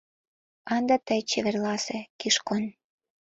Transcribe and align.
А 0.69 0.71
ынде 0.77 0.95
тый 1.07 1.21
чеверласе, 1.29 1.99
Кишкон! 2.19 2.63